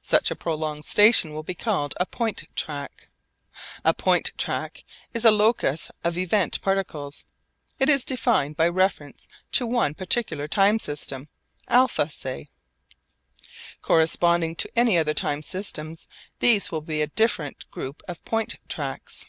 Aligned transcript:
Such 0.00 0.30
a 0.30 0.36
prolonged 0.36 0.84
station 0.84 1.34
will 1.34 1.42
be 1.42 1.56
called 1.56 1.92
a 1.98 2.06
point 2.06 2.44
track. 2.54 3.08
A 3.84 3.92
point 3.92 4.30
track 4.38 4.84
is 5.12 5.24
a 5.24 5.32
locus 5.32 5.90
of 6.04 6.16
event 6.16 6.60
particles. 6.62 7.24
It 7.80 7.88
is 7.88 8.04
defined 8.04 8.56
by 8.56 8.68
reference 8.68 9.26
to 9.50 9.66
one 9.66 9.94
particular 9.94 10.46
time 10.46 10.78
system, 10.78 11.26
α 11.68 12.12
say. 12.12 12.48
Corresponding 13.80 14.54
to 14.54 14.70
any 14.78 14.96
other 14.98 15.14
time 15.14 15.42
system 15.42 15.96
these 16.38 16.70
will 16.70 16.80
be 16.80 17.02
a 17.02 17.08
different 17.08 17.68
group 17.72 18.04
of 18.06 18.24
point 18.24 18.54
tracks. 18.68 19.26